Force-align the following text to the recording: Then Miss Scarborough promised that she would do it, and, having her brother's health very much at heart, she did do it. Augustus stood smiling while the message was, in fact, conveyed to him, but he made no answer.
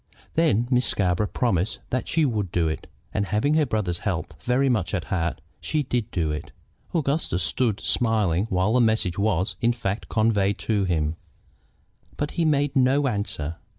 Then 0.33 0.67
Miss 0.71 0.87
Scarborough 0.87 1.27
promised 1.27 1.77
that 1.91 2.07
she 2.07 2.25
would 2.25 2.51
do 2.51 2.67
it, 2.67 2.87
and, 3.13 3.27
having 3.27 3.53
her 3.53 3.67
brother's 3.67 3.99
health 3.99 4.33
very 4.41 4.67
much 4.67 4.95
at 4.95 5.03
heart, 5.13 5.41
she 5.59 5.83
did 5.83 6.09
do 6.09 6.31
it. 6.31 6.51
Augustus 6.91 7.43
stood 7.43 7.79
smiling 7.79 8.45
while 8.47 8.73
the 8.73 8.81
message 8.81 9.19
was, 9.19 9.57
in 9.61 9.73
fact, 9.73 10.09
conveyed 10.09 10.57
to 10.57 10.85
him, 10.85 11.17
but 12.17 12.31
he 12.31 12.45
made 12.45 12.75
no 12.75 13.05
answer. 13.07 13.57